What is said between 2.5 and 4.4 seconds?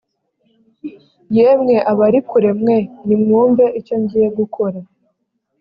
mwe nimwumve icyo ngiye